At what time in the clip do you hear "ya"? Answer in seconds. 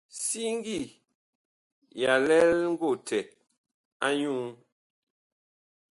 2.01-2.13